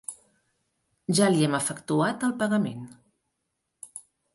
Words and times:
Ja 1.19 1.29
li 1.35 1.47
hem 1.49 1.59
efectuat 1.59 2.29
el 2.31 2.37
pagament. 2.43 2.85